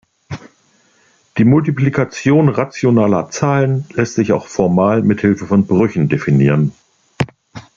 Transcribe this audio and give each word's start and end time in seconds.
Die 1.37 1.43
Multiplikation 1.43 2.49
rationaler 2.49 3.29
Zahlen 3.29 3.85
lässt 3.93 4.15
sich 4.15 4.33
auch 4.33 4.47
formal 4.47 5.03
mit 5.03 5.21
Hilfe 5.21 5.45
von 5.45 5.67
Brüchen 5.67 6.09
definieren. 6.09 6.71